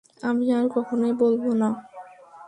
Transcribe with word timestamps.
আমি 0.21 0.45
আর 0.53 0.65
কখনোই 0.75 1.13
বলবো 1.13 1.49
না। 1.53 1.69